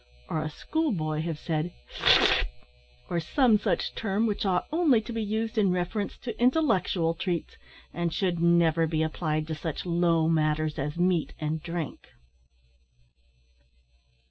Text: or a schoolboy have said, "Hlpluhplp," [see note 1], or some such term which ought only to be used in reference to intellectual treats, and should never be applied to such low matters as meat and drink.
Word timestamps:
or 0.29 0.41
a 0.41 0.49
schoolboy 0.49 1.21
have 1.21 1.37
said, 1.37 1.71
"Hlpluhplp," 1.99 1.99
[see 1.99 2.23
note 2.23 3.09
1], 3.09 3.17
or 3.17 3.19
some 3.19 3.59
such 3.59 3.93
term 3.93 4.25
which 4.25 4.47
ought 4.47 4.65
only 4.71 4.99
to 4.99 5.13
be 5.13 5.21
used 5.21 5.59
in 5.59 5.69
reference 5.69 6.17
to 6.17 6.35
intellectual 6.41 7.13
treats, 7.13 7.55
and 7.93 8.11
should 8.11 8.39
never 8.41 8.87
be 8.87 9.03
applied 9.03 9.45
to 9.45 9.53
such 9.53 9.85
low 9.85 10.27
matters 10.27 10.79
as 10.79 10.97
meat 10.97 11.35
and 11.37 11.61
drink. 11.61 12.07